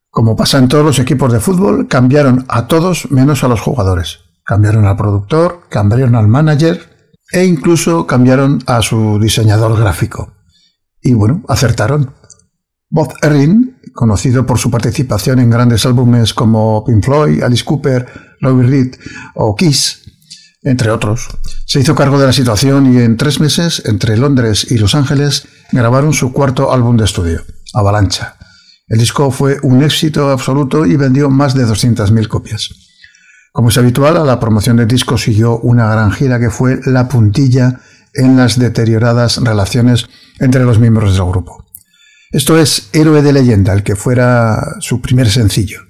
Como 0.09 0.37
pasa 0.37 0.57
en 0.57 0.69
todos 0.69 0.85
los 0.87 0.99
equipos 0.99 1.31
de 1.35 1.41
fútbol, 1.41 1.87
cambiaron 1.87 2.47
a 2.49 2.67
todos 2.67 3.11
menos 3.11 3.45
a 3.45 3.49
los 3.49 3.61
jugadores. 3.61 4.21
Cambiaron 4.43 4.87
al 4.87 4.97
productor, 4.97 5.65
cambiaron 5.69 6.15
al 6.15 6.29
manager 6.29 6.81
e 7.31 7.45
incluso 7.45 8.07
cambiaron 8.07 8.61
a 8.67 8.81
su 8.81 9.19
diseñador 9.21 9.79
gráfico. 9.79 10.33
Y 11.03 11.13
bueno, 11.13 11.43
acertaron. 11.47 12.15
Bob 12.89 13.13
Erin, 13.21 13.77
conocido 13.93 14.47
por 14.47 14.59
su 14.59 14.71
participación 14.71 15.41
en 15.41 15.51
grandes 15.51 15.85
álbumes 15.85 16.33
como 16.33 16.85
Pink 16.85 17.05
Floyd, 17.05 17.43
Alice 17.43 17.65
Cooper, 17.65 18.30
Louis 18.41 18.69
Reed 18.69 18.97
o 19.35 19.55
Kiss, 19.55 20.03
entre 20.63 20.91
otros. 20.91 21.29
Se 21.67 21.81
hizo 21.81 21.95
cargo 21.95 22.19
de 22.19 22.27
la 22.27 22.33
situación 22.33 22.93
y 22.93 22.99
en 22.99 23.17
tres 23.17 23.41
meses, 23.41 23.83
entre 23.87 24.17
Londres 24.17 24.67
y 24.71 24.79
Los 24.79 24.95
Ángeles, 24.95 25.47
grabaron 25.73 26.13
su 26.13 26.33
cuarto 26.33 26.73
álbum 26.73 26.97
de 26.97 27.05
estudio, 27.05 27.45
Avalancha. 27.75 28.37
El 28.87 28.99
disco 28.99 29.31
fue 29.31 29.59
un 29.63 29.83
éxito 29.83 30.31
absoluto 30.31 30.85
y 30.85 30.97
vendió 30.97 31.31
más 31.31 31.55
de 31.55 31.65
200.000 31.65 32.27
copias. 32.27 32.71
Como 33.53 33.69
es 33.69 33.79
habitual, 33.79 34.17
a 34.17 34.25
la 34.25 34.41
promoción 34.41 34.77
del 34.77 34.89
disco 34.89 35.19
siguió 35.19 35.59
una 35.59 35.91
gran 35.91 36.13
gira 36.13 36.39
que 36.39 36.51
fue 36.51 36.81
la 36.87 37.09
puntilla 37.09 37.81
en 38.15 38.37
las 38.37 38.59
deterioradas 38.59 39.39
relaciones 39.39 40.07
entre 40.39 40.65
los 40.65 40.79
miembros 40.79 41.15
del 41.15 41.27
grupo. 41.27 41.65
Esto 42.33 42.59
es 42.59 42.91
Héroe 42.93 43.23
de 43.23 43.33
leyenda, 43.33 43.73
el 43.73 43.83
que 43.83 43.97
fuera 43.97 44.77
su 44.81 45.01
primer 45.01 45.31
sencillo. 45.31 45.90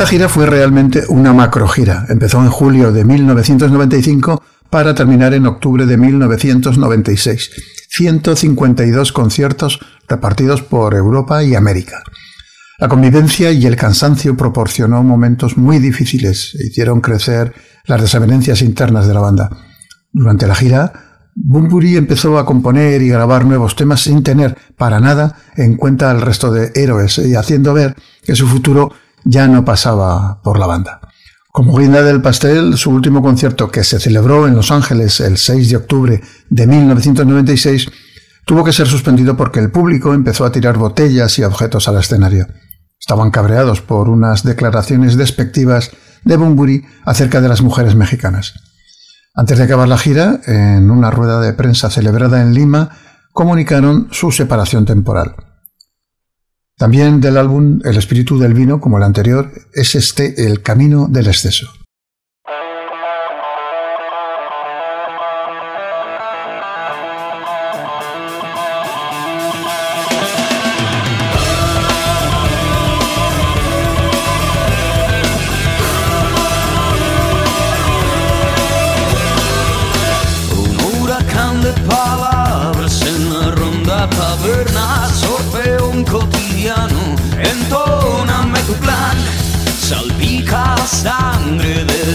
Esta 0.00 0.08
gira 0.08 0.30
fue 0.30 0.46
realmente 0.46 1.02
una 1.10 1.34
macrogira. 1.34 2.06
Empezó 2.08 2.40
en 2.40 2.48
julio 2.48 2.90
de 2.90 3.04
1995 3.04 4.42
para 4.70 4.94
terminar 4.94 5.34
en 5.34 5.44
octubre 5.44 5.84
de 5.84 5.98
1996. 5.98 7.50
152 7.90 9.12
conciertos 9.12 9.78
repartidos 10.08 10.62
por 10.62 10.94
Europa 10.94 11.44
y 11.44 11.54
América. 11.54 12.02
La 12.78 12.88
convivencia 12.88 13.52
y 13.52 13.66
el 13.66 13.76
cansancio 13.76 14.38
proporcionó 14.38 15.02
momentos 15.02 15.58
muy 15.58 15.78
difíciles 15.78 16.56
e 16.58 16.68
hicieron 16.68 17.02
crecer 17.02 17.52
las 17.84 18.00
desavenencias 18.00 18.62
internas 18.62 19.06
de 19.06 19.12
la 19.12 19.20
banda. 19.20 19.50
Durante 20.14 20.46
la 20.46 20.54
gira, 20.54 21.28
Bumburi 21.34 21.98
empezó 21.98 22.38
a 22.38 22.46
componer 22.46 23.02
y 23.02 23.10
grabar 23.10 23.44
nuevos 23.44 23.76
temas 23.76 24.00
sin 24.00 24.22
tener 24.22 24.56
para 24.78 24.98
nada 24.98 25.36
en 25.56 25.76
cuenta 25.76 26.10
al 26.10 26.22
resto 26.22 26.50
de 26.50 26.72
héroes 26.74 27.18
y 27.18 27.34
haciendo 27.34 27.74
ver 27.74 27.96
que 28.24 28.34
su 28.34 28.46
futuro 28.46 28.92
ya 29.24 29.48
no 29.48 29.64
pasaba 29.64 30.40
por 30.42 30.58
la 30.58 30.66
banda. 30.66 31.00
Como 31.52 31.76
guinda 31.76 32.02
del 32.02 32.22
pastel, 32.22 32.76
su 32.78 32.90
último 32.90 33.22
concierto, 33.22 33.70
que 33.70 33.82
se 33.82 33.98
celebró 33.98 34.46
en 34.46 34.54
Los 34.54 34.70
Ángeles 34.70 35.18
el 35.20 35.36
6 35.36 35.70
de 35.70 35.76
octubre 35.76 36.20
de 36.48 36.66
1996, 36.66 37.88
tuvo 38.46 38.62
que 38.62 38.72
ser 38.72 38.86
suspendido 38.86 39.36
porque 39.36 39.58
el 39.58 39.72
público 39.72 40.14
empezó 40.14 40.44
a 40.44 40.52
tirar 40.52 40.78
botellas 40.78 41.38
y 41.38 41.42
objetos 41.42 41.88
al 41.88 41.98
escenario. 41.98 42.46
Estaban 43.00 43.30
cabreados 43.32 43.80
por 43.80 44.08
unas 44.08 44.44
declaraciones 44.44 45.16
despectivas 45.16 45.90
de 46.24 46.36
Bumburi 46.36 46.84
acerca 47.04 47.40
de 47.40 47.48
las 47.48 47.62
mujeres 47.62 47.96
mexicanas. 47.96 48.54
Antes 49.34 49.58
de 49.58 49.64
acabar 49.64 49.88
la 49.88 49.98
gira, 49.98 50.40
en 50.46 50.90
una 50.90 51.10
rueda 51.10 51.40
de 51.40 51.52
prensa 51.52 51.90
celebrada 51.90 52.42
en 52.42 52.54
Lima, 52.54 52.90
comunicaron 53.32 54.08
su 54.12 54.30
separación 54.30 54.84
temporal. 54.84 55.34
También 56.80 57.20
del 57.20 57.36
álbum 57.36 57.80
El 57.84 57.98
espíritu 57.98 58.38
del 58.38 58.54
vino, 58.54 58.80
como 58.80 58.96
el 58.96 59.02
anterior, 59.02 59.52
es 59.74 59.94
este 59.94 60.46
El 60.46 60.62
camino 60.62 61.08
del 61.10 61.26
exceso. 61.26 61.70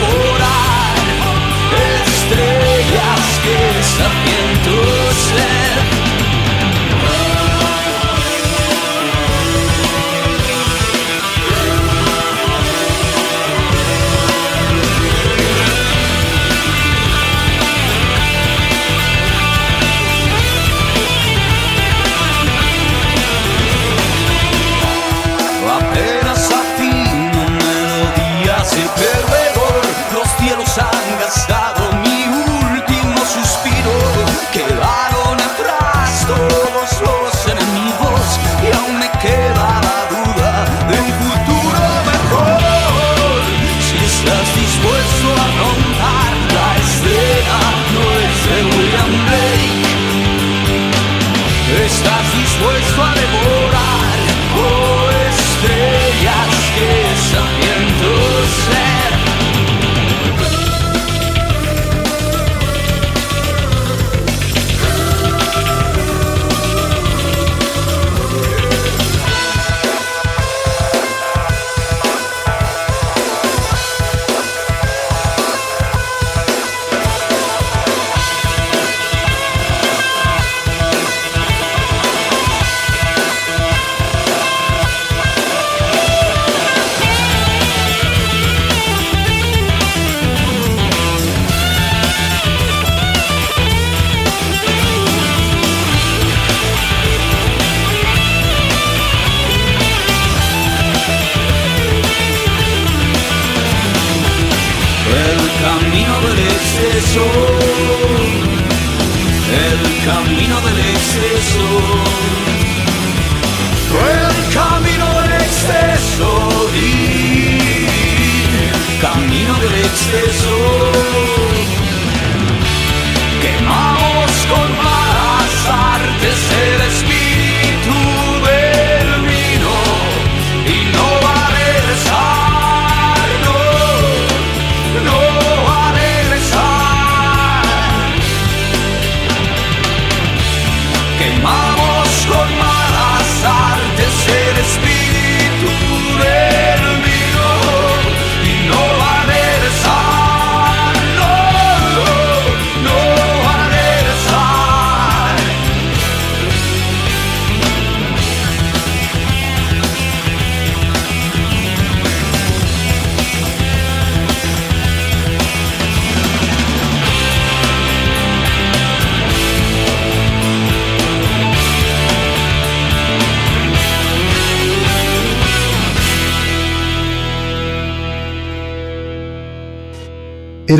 con 0.00 0.29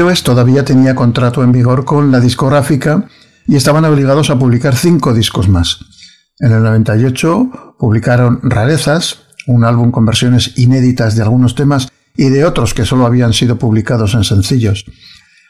Héroes 0.01 0.23
todavía 0.23 0.65
tenía 0.65 0.95
contrato 0.95 1.45
en 1.45 1.53
vigor 1.53 1.85
con 1.85 2.11
la 2.11 2.21
discográfica 2.21 3.07
y 3.47 3.57
estaban 3.57 3.85
obligados 3.85 4.31
a 4.31 4.39
publicar 4.39 4.75
cinco 4.75 5.13
discos 5.13 5.51
más. 5.51 5.79
En 6.39 6.53
el 6.53 6.63
98 6.63 7.75
publicaron 7.79 8.41
Rarezas, 8.43 9.27
un 9.47 9.63
álbum 9.63 9.91
con 9.91 10.07
versiones 10.07 10.57
inéditas 10.57 11.17
de 11.17 11.23
algunos 11.23 11.55
temas 11.55 11.93
y 12.17 12.31
de 12.31 12.47
otros 12.47 12.73
que 12.73 12.87
solo 12.87 13.05
habían 13.05 13.35
sido 13.35 13.59
publicados 13.59 14.15
en 14.15 14.25
sencillos. 14.25 14.87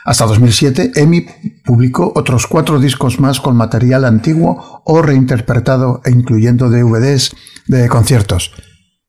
Hasta 0.04 0.26
2007, 0.26 0.94
EMI 0.96 1.26
publicó 1.64 2.12
otros 2.16 2.48
cuatro 2.48 2.80
discos 2.80 3.20
más 3.20 3.38
con 3.38 3.56
material 3.56 4.04
antiguo 4.04 4.82
o 4.84 5.00
reinterpretado 5.00 6.00
e 6.04 6.10
incluyendo 6.10 6.70
DVDs 6.70 7.36
de 7.68 7.88
conciertos. 7.88 8.50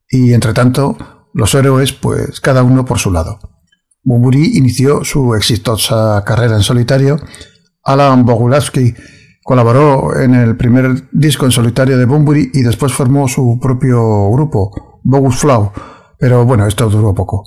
Y 0.07 0.33
entre 0.33 0.53
tanto, 0.53 0.99
los 1.33 1.55
héroes, 1.55 1.93
pues 1.93 2.39
cada 2.41 2.61
uno 2.61 2.85
por 2.85 2.99
su 2.99 3.11
lado. 3.11 3.39
Bumburi 4.03 4.57
inició 4.57 5.03
su 5.03 5.35
exitosa 5.35 6.23
carrera 6.25 6.55
en 6.55 6.63
solitario. 6.63 7.19
Alan 7.83 8.25
Bogulavsky 8.25 8.95
colaboró 9.43 10.19
en 10.19 10.33
el 10.35 10.57
primer 10.57 11.09
disco 11.11 11.45
en 11.45 11.51
solitario 11.51 11.97
de 11.97 12.05
Bumburi 12.05 12.49
y 12.53 12.61
después 12.61 12.93
formó 12.93 13.27
su 13.27 13.59
propio 13.61 14.31
grupo, 14.31 14.99
Bogus 15.03 15.37
Flow, 15.37 15.71
pero 16.17 16.45
bueno, 16.45 16.65
esto 16.65 16.89
duró 16.89 17.13
poco. 17.13 17.43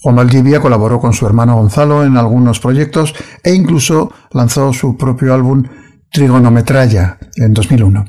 Juan 0.00 0.16
Valdivia 0.16 0.60
colaboró 0.60 1.00
con 1.00 1.12
su 1.12 1.26
hermano 1.26 1.56
Gonzalo 1.56 2.04
en 2.04 2.16
algunos 2.16 2.60
proyectos 2.60 3.14
e 3.42 3.52
incluso 3.52 4.12
lanzó 4.32 4.72
su 4.72 4.96
propio 4.96 5.34
álbum 5.34 5.64
Trigonometralla 6.10 7.18
en 7.36 7.52
2001. 7.52 8.04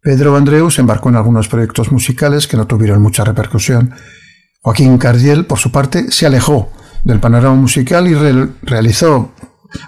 Pedro 0.00 0.36
Andreu 0.36 0.70
se 0.70 0.82
embarcó 0.82 1.08
en 1.08 1.16
algunos 1.16 1.48
proyectos 1.48 1.90
musicales 1.90 2.46
que 2.46 2.56
no 2.56 2.66
tuvieron 2.66 3.00
mucha 3.00 3.24
repercusión. 3.24 3.94
Joaquín 4.60 4.98
Cardiel, 4.98 5.46
por 5.46 5.58
su 5.58 5.72
parte, 5.72 6.12
se 6.12 6.26
alejó 6.26 6.70
del 7.04 7.20
panorama 7.20 7.54
musical 7.54 8.08
y 8.08 8.14
realizó 8.62 9.32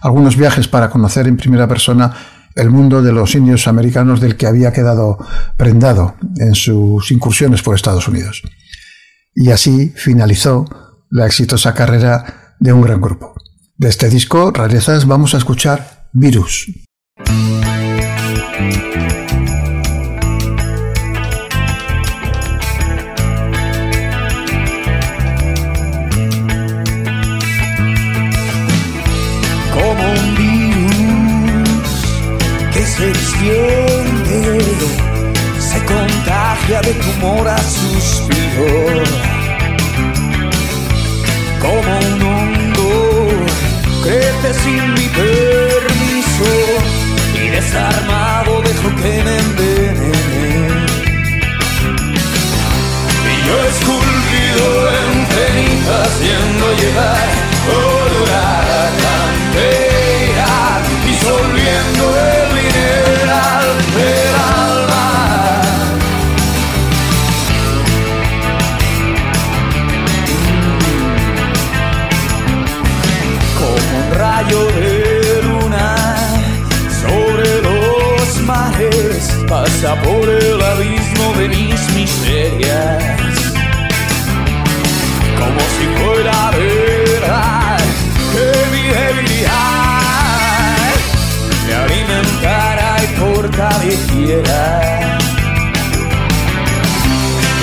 algunos 0.03 0.37
viajes 0.37 0.69
para 0.69 0.91
conocer 0.91 1.27
en 1.27 1.37
primera 1.37 1.67
persona 1.67 2.13
el 2.55 2.71
mundo 2.71 3.03
de 3.03 3.13
los 3.13 3.35
indios 3.35 3.69
americanos 3.69 4.21
del 4.21 4.37
que 4.37 4.47
había 4.47 4.73
quedado 4.73 5.19
prendado 5.57 6.15
en 6.39 6.55
sus 6.55 7.11
incursiones 7.11 7.63
por 7.63 7.75
Estados 7.75 8.09
Unidos. 8.09 8.43
Y 9.35 9.51
así 9.51 9.93
finalizó 9.95 10.65
la 11.11 11.27
exitosa 11.27 11.75
carrera 11.75 12.55
de 12.59 12.73
un 12.73 12.81
gran 12.81 13.01
grupo. 13.01 13.35
De 13.77 13.89
este 13.89 14.09
disco, 14.09 14.51
Rarezas, 14.53 15.07
vamos 15.07 15.35
a 15.35 15.39
escuchar 15.39 16.09
Virus. 16.13 16.67
De 36.69 36.95
tumor 36.95 37.47
a 37.47 37.57
suspiro 37.59 39.05
como 41.61 41.99
un 42.01 42.23
hongo, 42.23 43.29
crece 44.03 44.53
sin 44.53 44.95
mi 44.95 45.09
permiso 45.09 46.51
y 47.35 47.49
desarmado 47.51 48.63
dejo 48.63 48.89
que 48.97 49.23
me 49.23 49.39
envenene. 49.39 50.13
Y 53.31 53.47
yo 53.47 53.57
esculpido 53.71 54.67
en 54.99 55.13
cenizas 55.35 56.09
haciendo 56.09 56.65
llegar 56.81 57.29
olor 57.71 58.29
a 58.35 58.91
cantera, 59.05 60.57
disolviendo 61.07 62.05
el 62.33 62.36
por 79.95 80.29
el 80.29 80.61
abismo 80.61 81.33
de 81.39 81.49
mis 81.49 81.95
miserias. 81.95 83.05
Como 85.39 85.61
si 85.77 85.87
fuera 86.03 86.51
verdad 86.51 87.79
que 88.33 88.47
mi 88.73 88.83
debilidad 88.89 90.01
me 91.67 91.75
alimentara 91.75 92.97
y 93.05 93.07
fortaleciera. 93.19 95.09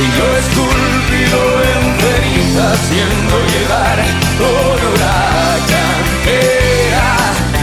Y 0.01 0.05
yo 0.17 0.27
esculpido 0.43 1.39
en 1.71 1.81
cenizas 1.99 2.79
haciendo 2.79 3.33
llegar 3.51 3.97
con 4.39 4.77
huracán 4.93 5.97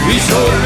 disolviendo 0.07 0.60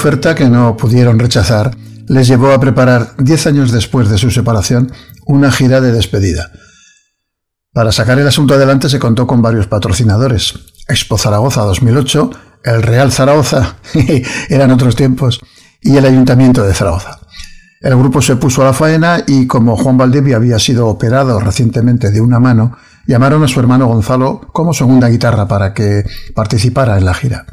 oferta 0.00 0.34
que 0.34 0.48
no 0.48 0.78
pudieron 0.78 1.18
rechazar 1.18 1.76
les 2.08 2.26
llevó 2.26 2.52
a 2.52 2.58
preparar, 2.58 3.12
diez 3.18 3.46
años 3.46 3.70
después 3.70 4.08
de 4.08 4.16
su 4.16 4.30
separación, 4.30 4.90
una 5.26 5.52
gira 5.52 5.82
de 5.82 5.92
despedida. 5.92 6.50
Para 7.74 7.92
sacar 7.92 8.18
el 8.18 8.26
asunto 8.26 8.54
adelante 8.54 8.88
se 8.88 8.98
contó 8.98 9.26
con 9.26 9.42
varios 9.42 9.66
patrocinadores. 9.66 10.54
Expo 10.88 11.18
Zaragoza 11.18 11.60
2008, 11.64 12.30
el 12.64 12.82
Real 12.82 13.12
Zaragoza, 13.12 13.76
eran 14.48 14.70
otros 14.70 14.96
tiempos, 14.96 15.38
y 15.82 15.98
el 15.98 16.06
Ayuntamiento 16.06 16.62
de 16.62 16.72
Zaragoza. 16.72 17.18
El 17.82 17.94
grupo 17.94 18.22
se 18.22 18.36
puso 18.36 18.62
a 18.62 18.64
la 18.64 18.72
faena 18.72 19.22
y 19.26 19.46
como 19.46 19.76
Juan 19.76 19.98
Valdivia 19.98 20.36
había 20.36 20.58
sido 20.58 20.86
operado 20.86 21.38
recientemente 21.40 22.10
de 22.10 22.22
una 22.22 22.40
mano, 22.40 22.74
llamaron 23.06 23.44
a 23.44 23.48
su 23.48 23.60
hermano 23.60 23.86
Gonzalo 23.86 24.48
como 24.54 24.72
segunda 24.72 25.10
guitarra 25.10 25.46
para 25.46 25.74
que 25.74 26.04
participara 26.34 26.96
en 26.96 27.04
la 27.04 27.12
gira. 27.12 27.44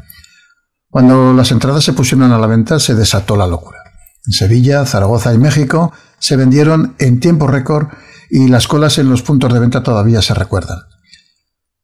Cuando 0.90 1.34
las 1.34 1.50
entradas 1.50 1.84
se 1.84 1.92
pusieron 1.92 2.32
a 2.32 2.38
la 2.38 2.46
venta 2.46 2.78
se 2.78 2.94
desató 2.94 3.36
la 3.36 3.46
locura. 3.46 3.78
En 4.26 4.32
Sevilla, 4.32 4.86
Zaragoza 4.86 5.34
y 5.34 5.38
México 5.38 5.92
se 6.18 6.36
vendieron 6.36 6.94
en 6.98 7.20
tiempo 7.20 7.46
récord 7.46 7.88
y 8.30 8.48
las 8.48 8.68
colas 8.68 8.98
en 8.98 9.08
los 9.08 9.22
puntos 9.22 9.52
de 9.52 9.60
venta 9.60 9.82
todavía 9.82 10.22
se 10.22 10.34
recuerdan. 10.34 10.78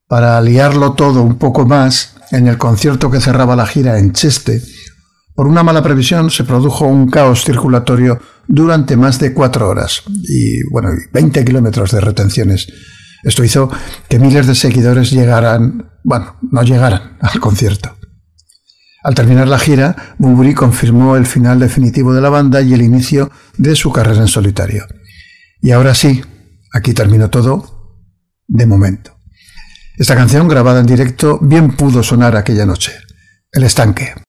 Para 0.07 0.40
liarlo 0.40 0.92
todo 0.92 1.22
un 1.22 1.38
poco 1.38 1.66
más, 1.66 2.16
en 2.30 2.48
el 2.48 2.59
concierto 2.59 3.11
que 3.11 3.20
cerraba 3.20 3.57
la 3.57 3.66
gira 3.66 3.98
en 3.98 4.12
Cheste, 4.12 4.62
por 5.34 5.48
una 5.48 5.62
mala 5.62 5.82
previsión 5.82 6.30
se 6.30 6.44
produjo 6.44 6.86
un 6.86 7.11
caos 7.11 7.44
circulatorio 7.44 8.20
durante 8.46 8.96
más 8.96 9.18
de 9.18 9.34
cuatro 9.34 9.68
horas 9.68 10.02
y, 10.07 10.62
bueno, 10.70 10.90
20 11.12 11.44
kilómetros 11.44 11.90
de 11.90 12.00
retenciones. 12.00 12.68
Esto 13.22 13.42
hizo 13.42 13.70
que 14.09 14.18
miles 14.18 14.46
de 14.46 14.55
seguidores 14.55 15.11
llegaran, 15.11 15.90
bueno, 16.05 16.36
no 16.50 16.62
llegaran 16.62 17.16
al 17.20 17.40
concierto. 17.40 17.96
Al 19.05 19.14
terminar 19.14 19.46
la 19.46 19.59
gira, 19.59 20.14
Bunbury 20.16 20.55
confirmó 20.55 21.16
el 21.16 21.26
final 21.26 21.61
definitivo 21.61 22.14
de 22.14 22.22
la 22.22 22.30
banda 22.30 22.62
y 22.62 22.72
el 22.72 22.80
inicio 22.80 23.30
de 23.59 23.76
su 23.76 23.92
carrera 23.92 24.22
en 24.22 24.28
solitario. 24.28 24.86
Y 25.61 25.72
ahora 25.72 25.94
sí, 25.94 26.24
aquí 26.72 26.94
terminó 26.94 27.28
todo, 27.28 28.00
de 28.48 28.64
momento. 28.64 29.14
Esta 29.98 30.16
canción, 30.16 30.48
grabada 30.48 30.80
en 30.80 30.86
directo, 30.86 31.38
bien 31.42 31.76
pudo 31.76 32.02
sonar 32.02 32.34
aquella 32.34 32.64
noche. 32.64 32.92
El 33.52 33.64
estanque. 33.64 34.23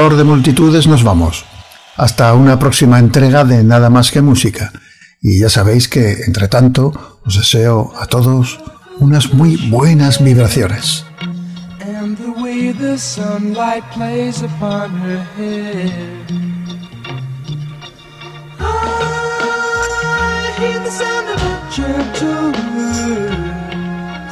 Olor 0.00 0.16
de 0.16 0.24
multitudes 0.24 0.86
nos 0.86 1.02
vamos. 1.04 1.44
Hasta 1.98 2.32
una 2.32 2.58
próxima 2.58 2.98
entrega 2.98 3.44
de 3.44 3.62
Nada 3.62 3.90
más 3.90 4.10
que 4.10 4.22
música. 4.22 4.72
Y 5.20 5.40
ya 5.40 5.50
sabéis 5.50 5.88
que, 5.88 6.22
entre 6.26 6.48
tanto, 6.48 7.18
os 7.26 7.36
deseo 7.36 7.92
a 8.00 8.06
todos 8.06 8.60
unas 8.98 9.34
muy 9.34 9.56
buenas 9.68 10.24
vibraciones. 10.24 11.04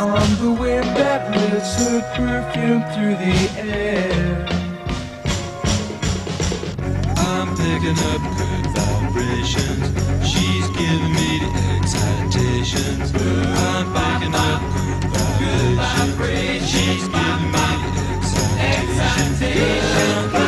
on 0.00 0.30
the 0.40 0.62
wind 0.62 0.86
that 0.96 1.30
lifts 1.36 1.76
her 1.82 2.00
perfume 2.16 2.82
through 2.94 3.16
the 3.16 3.36
air. 3.60 4.57
Picking 7.68 7.98
up 7.98 8.22
good 8.38 8.66
vibrations. 8.72 9.84
She's 10.26 10.66
giving 10.70 11.12
me 11.12 11.38
the 11.42 11.50
excitations. 11.76 13.12
I'm 13.14 13.86
picking 13.92 14.34
up 14.34 14.60
good 15.38 15.76
vibrations. 15.76 16.70
She's 16.70 17.06
giving 17.08 17.52
me 17.52 17.68
the 17.84 18.60
excitations. 18.60 20.47